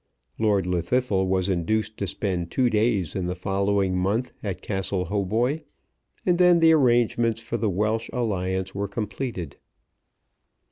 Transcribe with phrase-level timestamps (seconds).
[0.39, 5.61] Lord Llwddythlw was induced to spend two days in the following month at Castle Hautboy,
[6.25, 9.57] and then the arrangements for the Welsh alliance were completed.